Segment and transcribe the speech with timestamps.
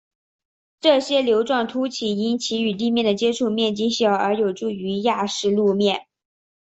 [0.79, 6.07] 这些瘤状突起因其与地面的接触面积小而有助于压实路面。